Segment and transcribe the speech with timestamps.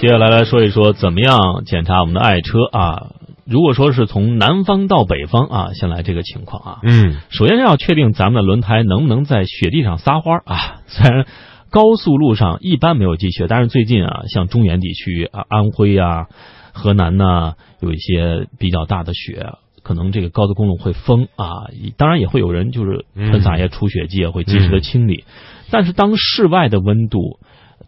[0.00, 3.12] 接下来来说一说怎么样检查我们的爱车啊？
[3.44, 6.78] 如果说是从南方到北方啊，先来这个情况啊。
[6.82, 10.80] 嗯，首先是要确定咱们的轮胎能不能在雪地上撒欢儿啊。
[10.88, 11.26] 虽然
[11.68, 16.28] 高速路上一般没有积雪，但是最近啊，像中原地区啊、安徽啊、
[16.72, 21.68] 河南呢，有一些比较大的雪，可能这个高速公路会封啊。
[21.98, 25.24] 当然也会有人就是喷洒一些除雪剂，会及时的清理。
[25.70, 27.38] 但是当室外的温度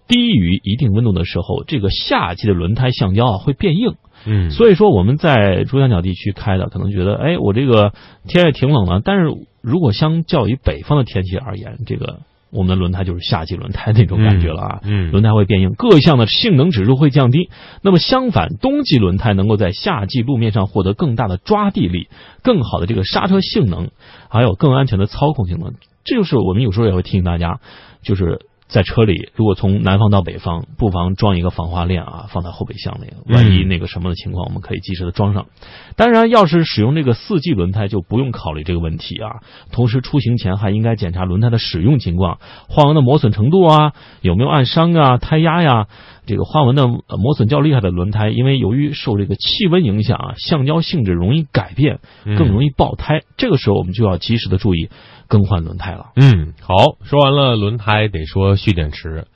[0.08, 3.94] 低于一定温度的时候，这个夏季的轮胎橡胶啊会变硬。
[4.24, 7.92] 嗯，所以说我们在珠三角地区开的，可能觉得，哎，我这个
[8.28, 12.20] 天也挺冷的，但是如果相较于北方的天气而言，这个
[12.52, 14.80] 我们的轮胎就是夏季轮胎那种感觉了啊。
[14.84, 17.50] 嗯，轮胎会变硬，各项的性能指数会降低。
[17.82, 22.06] 那么相反，冬季轮胎能够在夏季路面上获得更大的抓地力、
[22.44, 23.90] 更好的这个刹车性能，
[24.28, 25.72] 还有更安全的操控性能。
[26.04, 27.58] 这就是我们有时候也会提醒大家，
[28.04, 28.38] 就是。
[28.72, 35.46] 在车里，如果从南方到北方，不妨装一个防滑链啊，放在后备箱里，万一那个什么的情况，我们可以及时的装上。
[35.94, 39.42] 当然，要是使用这个四季轮胎，就不用考虑这个问题啊。
[39.72, 43.92] 同时，出行前还应该检查轮胎的使用情况，花纹的磨损程度啊，
[44.22, 45.86] 有没有暗伤啊、胎压呀。
[46.26, 53.22] 这个花纹的磨损较厉害的轮胎，因为由于受这个气温影响啊，橡胶性质容易改变，更容易爆胎。
[53.36, 54.88] 这个时候，我们就要及时的注意
[55.26, 56.12] 更换轮胎了。
[56.16, 59.26] 嗯，好，说完了轮胎，得说蓄电池。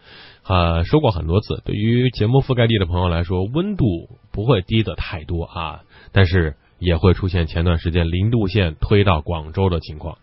[0.45, 3.85] 啊，说过很多次，对于节目覆盖地的朋友来说，温度
[4.31, 5.81] 不会低的太多啊，
[6.13, 10.19] 但是也会出现前段时间零度线推到广州的情况。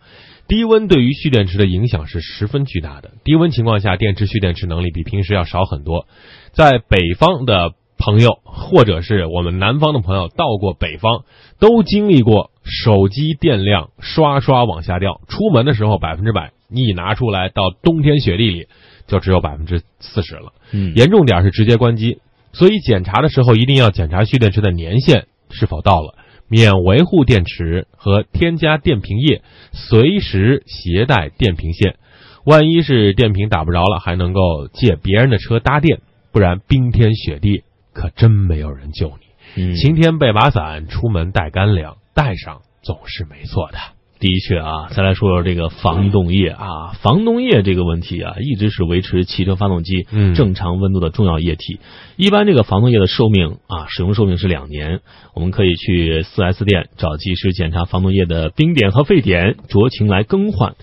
[0.46, 3.12] 低温对于蓄电池的影响是十分巨大的。
[3.24, 6.06] 低温情况下，电池蓄电池能力比平时要少很多。
[6.52, 11.24] 在北方的朋友，或者是我们南方的朋友，到过北方，
[11.58, 15.20] 都经历过手机电量刷刷往下掉。
[15.28, 18.66] 出门的时候百分之百，你一拿出来，到冬天雪地里
[19.06, 20.52] 就只有百分之四十了。
[20.72, 22.18] 嗯，严重点是直接关机。
[22.52, 26.16] 所以检查的时候一定要检查蓄电池的年限是否到了，
[26.48, 29.42] 免维护电池和添加电瓶液，
[29.72, 31.96] 随时携带电瓶线。
[32.44, 36.00] 万一是电瓶打不着了，还能够借别人的车搭电。
[36.30, 37.62] 不然冰天雪地
[37.92, 39.12] 可真没有人救
[39.56, 39.76] 你。
[39.76, 43.78] 晴天备把伞，出门带干粮，带上总是没错的。
[44.24, 51.78] 的确啊，再来说说这个防冻液啊，防冻液这个问题啊，一直是维持汽车发动机正常温度的重要液体。
[52.16, 55.00] 一般这个防冻液的寿命啊，使用寿命是两年。
[55.34, 60.74] 我们可以去四 S 店找技师检查防冻液的冰点和沸点，酌情来更换。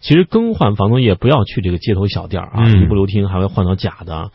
[0.00, 4.30] 其实更换防冻液不要去这个街头小店啊，一不留心还会换到假的。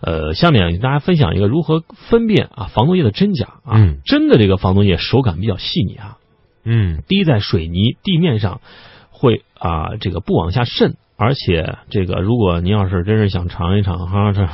[0.00, 3.78] 呃，下面给大家分享一个如何分辨啊防冻液的真假啊。
[4.04, 6.16] 真的这个防冻液手感比较细腻啊，
[6.64, 8.60] 嗯，滴在水泥地面上
[9.10, 14.46] 会啊这个不往下渗，而且这个如果您要是真是想尝一尝哈，这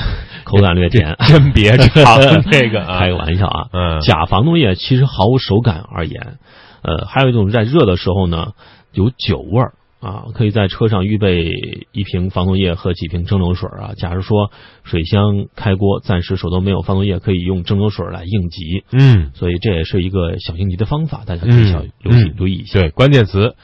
[0.44, 3.68] 口感略甜， 真别尝这个， 开个玩笑啊。
[3.72, 6.38] 嗯，假防冻液其实毫无手感而言，
[6.82, 8.52] 呃，还有一种在热的时候呢
[8.92, 9.72] 有酒味儿。
[10.04, 13.94] 啊，可以在车上预备一瓶防冻液和几瓶蒸馏水啊。
[13.96, 14.50] 假如说
[14.82, 18.84] 水箱开锅，暂时手头没有防冻液，可以用蒸馏水来应急。
[18.92, 22.80] 嗯，所以这也是一个小应急的方法，大家可以小留意留意一下。
[22.80, 23.56] 对，关键词：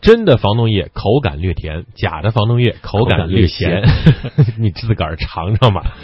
[0.00, 3.82] 真的防冻液口感略甜，假的防冻液口感略咸。
[4.56, 5.96] 你自个儿尝尝吧。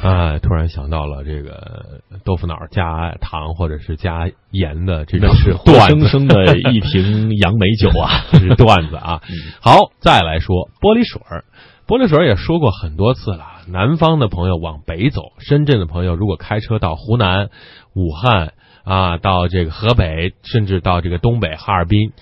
[0.00, 9.20] 哎，突然想到了这个豆腐脑加糖或者是加盐的这种是 活生生的一瓶杨梅酒啊， 这是段子啊。
[9.60, 11.44] 好， 再来说玻璃水儿，
[11.86, 13.44] 玻璃水儿也说过很多次了。
[13.66, 17.50] 南方的朋友往北走，深圳的朋友如果开车到湖南、
[17.94, 18.52] 武汉
[18.84, 22.12] 啊，到这个河北，甚至到这个东北哈尔滨，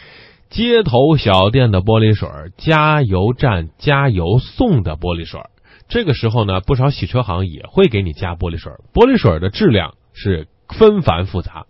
[0.48, 5.50] 街头小店的玻璃水儿，加油站加油送的玻璃水儿。
[5.88, 8.72] 这个时候呢，不少洗车行也会给你加玻璃水。
[8.92, 11.66] 玻璃水的质量是纷繁复杂，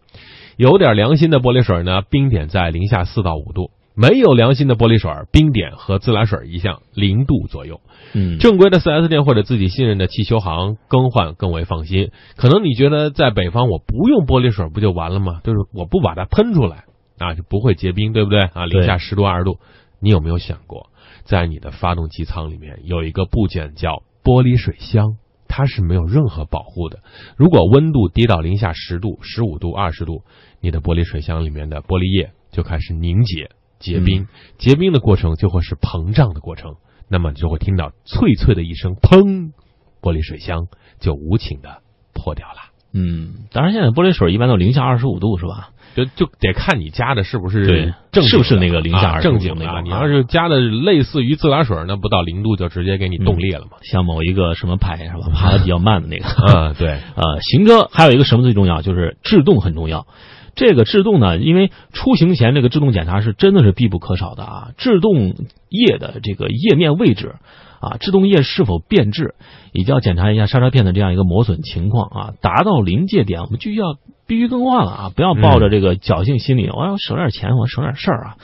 [0.57, 7.81] 有点良心的玻璃水呢，冰点在零下四到五度；没有良心的玻璃水，冰点和自来水一样，零度左右。
[8.15, 12.11] 嗯，正规的四 S 店或者自己信任的汽修行更换更为放心。
[12.37, 15.41] 可能你觉得在北方我不用玻璃水不就完了吗？
[15.45, 16.85] 就是我不把它喷出来
[17.19, 18.65] 啊，就不会结冰，对不对啊？
[18.65, 19.59] 零下十度二十度，
[20.01, 20.89] 你有没有想过？
[21.27, 25.19] 在你的发动机舱里面有一个部件叫玻璃水箱，
[25.49, 27.01] 它是没有任何保护的。
[27.37, 30.23] 如果温度低到零下十度、十五度、二十度，
[30.61, 34.27] 你的玻璃水箱里面的玻璃液就开始凝结、结冰。
[34.57, 36.77] 结冰的过程就会是膨胀的过程，
[37.09, 39.53] 那么你就会听到脆脆的一声“砰”，
[40.01, 40.69] 玻璃水箱
[41.01, 41.83] 就无情的
[42.15, 42.73] 破掉了。
[42.93, 45.71] 嗯，当然现在玻璃水一般都零下二十五度是吧？
[45.97, 49.81] 就就得看你加的是不是正是不是那个零下啊25正经的啊。
[49.81, 53.79] 你要是加的类似于自来水，那不到零度就直接给你冻裂了嘛。
[53.83, 55.29] 像某一个什么牌是吧？
[55.35, 56.27] 爬的比较慢的那个。
[56.27, 60.07] 嗯，对， 呃，行车还有一个什么最重要，就是制动很重要。
[60.55, 64.69] 这个制动呢，因为出行前这个制动检查是真的是必不可少的啊。
[64.77, 65.35] 制动
[65.69, 67.35] 液的这个液面位置
[67.81, 69.35] 啊，制动液是否变质，
[69.73, 72.33] 以及要检查一下刹车片的这样一个磨损情况啊。
[72.41, 73.97] 达到临界点，我们就要
[74.27, 75.13] 必须更换了啊！
[75.15, 78.37] 不要抱着这个侥幸心理，我要省点钱，我省点事儿啊。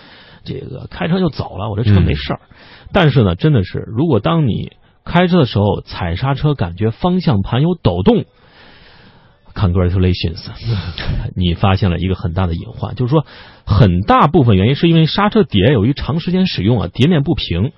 [0.44, 2.40] 这个开车就走了，我这车没事儿。
[2.92, 4.72] 但是呢，真的是，如果当你
[5.04, 8.24] 开车的时候踩刹车，感觉方向盘有抖动
[9.54, 10.46] ，congratulations，
[11.36, 13.24] 你发现了一个很大的隐患，就是说，
[13.64, 17.72] 很大部分原因是因为刹车碟由于长时间使用啊，碟面不平。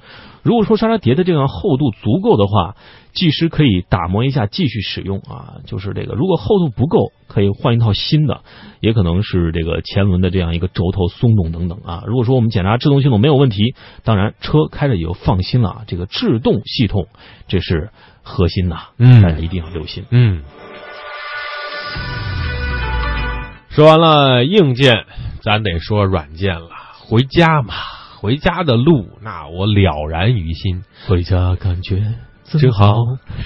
[0.44, 2.76] 如果说刹车碟的这样厚度足够的话，
[3.14, 5.54] 技师可以打磨一下继续使用啊。
[5.66, 8.42] 就是这个，如果厚度不够，可以换一套新的，
[8.80, 12.04] 也可能是这个前轮的这样一个轴头松动等等啊。
[12.06, 13.74] 如果说我们检查制动系统没有问题，
[14.04, 15.82] 当然车开着也就放心了啊。
[15.86, 17.06] 这个制动系统
[17.48, 17.90] 这是
[18.22, 20.04] 核心呐，嗯大家一定要留心。
[20.10, 20.42] 嗯。
[23.70, 25.04] 说完了硬件，
[25.40, 26.68] 咱得说软件了。
[27.06, 27.74] 回家嘛，
[28.24, 30.82] 回家的路，那我了然于心。
[31.06, 32.96] 回家感觉真好。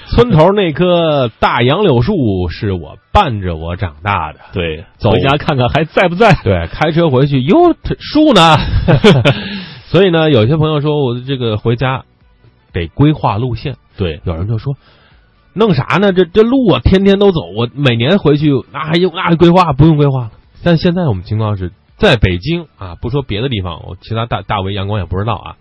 [0.07, 2.13] 村头那棵大杨柳树
[2.47, 4.39] 是我伴着我长大的。
[4.53, 6.31] 对，走回家看看还在不在。
[6.45, 8.55] 对，开车回去，哟，这树呢？
[9.91, 12.05] 所以呢，有些朋友说我这个回家
[12.71, 13.75] 得规划路线。
[13.97, 14.77] 对，有人就说，
[15.51, 16.13] 弄啥呢？
[16.13, 19.73] 这这路啊，天天都走，我每年回去那还用那还规划？
[19.73, 20.31] 不用规划了。
[20.63, 25.57] 但现在我们情况是在北京啊，不说别的地方，我其他大大为阳光也不知道啊。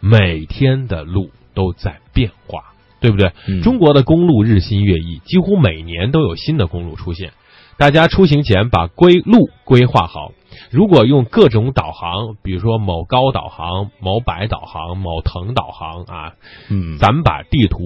[0.00, 3.32] 每天的路都在变化，对不对？
[3.48, 7.32] 嗯中国的公路日新月异，几乎每年都有新的公路出现。
[7.78, 10.32] 大家出行前把规路规划好。
[10.70, 16.32] 如果用各种导航，比如说某高导航、某百导航、某腾导航啊，
[16.68, 17.78] 嗯，咱们把地图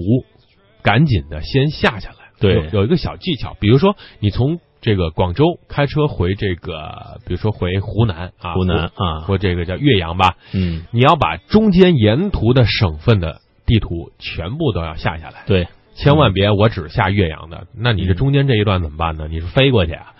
[0.81, 2.15] 赶紧的先下下来。
[2.39, 19.27] 对有有一个小技巧，比如说你从这个广州开车回这个，比如说回湖南啊，湖南啊，或这个叫岳阳吧，嗯，你要把中间沿途的省份的地图全部都要下下来，对，千万别我只下岳阳的，那你这中间这一段怎么办呢？
[19.29, 20.13] 你是飞过去啊？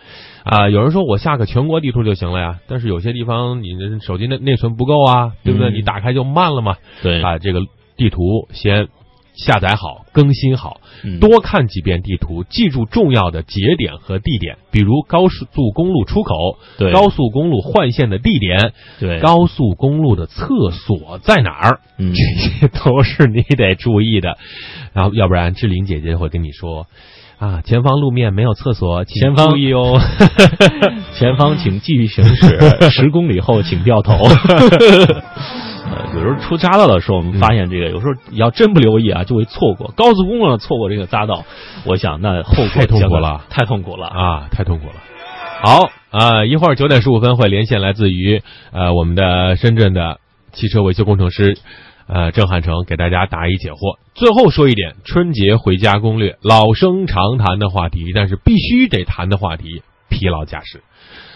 [0.45, 5.69] 啊，有人说我下个全国地图就行了呀，但是有些地方你的手机内内存不够啊，对不对？
[5.71, 6.77] 嗯你打开就慢了嘛。
[7.01, 7.59] 对，把这个
[7.97, 8.87] 地图先
[9.35, 16.57] 下载好、更新好，嗯多看几遍地图，记住重要的节点和地点，比如高速公路出口、
[16.91, 24.37] 高速公路换线的地点、对，高速公路的厕所在哪儿，嗯，这些都是你得注意的。
[24.93, 26.87] 然后，要不然志玲姐姐会跟你说。
[27.39, 29.99] 啊，前方路面没有厕所，请前方注意哦。
[31.13, 34.13] 前方请继续行驶，十公里后请掉头。
[35.85, 41.43] 呃，有时候出匝道的时候，我们发现这个，有时候要真不留意啊，就会错过高速公路上错过这个匝道。
[41.85, 44.17] 我想那后果太痛苦了太痛苦了啊！
[44.17, 44.95] 啊，太痛苦了。
[45.61, 48.41] 好啊、一会儿九点十五分会连线来自于
[48.71, 50.19] 呃我们的深圳的
[50.51, 51.57] 汽车维修工程师
[52.07, 53.97] 呃郑汉成，给大家答疑解惑。
[54.13, 60.83] 最后说一点，春节回家攻略，老生常谈的话题，但是必须得谈的话题，疲劳驾驶。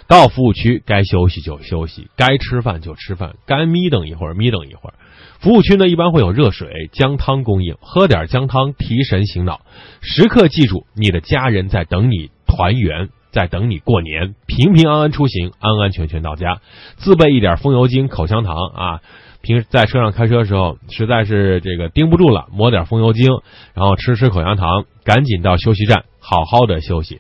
[0.08, 4.94] 到服务区该休息就休息，该吃饭就吃饭，该眯瞪一会儿眯瞪一会儿。
[5.40, 9.62] 服务区呢一般会有热水、姜汤供应，喝点姜汤提神醒脑。
[10.02, 16.62] 时刻记住，你的家人在等你团圆，在等你过年，平平安安出行，安安全全到家。
[16.96, 19.02] 自备一点风油精、口香糖啊。
[19.42, 23.28] 平时在车上开车的时候，实在是这个盯不住了，抹点风油精，
[23.74, 27.20] 然后吃吃口香糖，赶紧到休息站好好的休息。